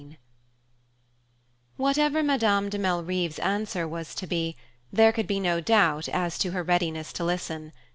II 0.01 0.17
Whatever 1.77 2.23
Madame 2.23 2.69
de 2.69 2.79
Malrive's 2.79 3.37
answer 3.37 3.87
was 3.87 4.15
to 4.15 4.25
be, 4.25 4.55
there 4.91 5.11
could 5.11 5.27
be 5.27 5.39
no 5.39 5.61
doubt 5.61 6.09
as 6.09 6.39
to 6.39 6.49
her 6.53 6.63
readiness 6.63 7.13
to 7.13 7.23
listen. 7.23 7.71